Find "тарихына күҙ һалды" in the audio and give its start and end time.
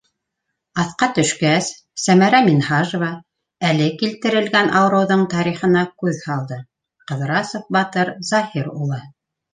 5.35-6.59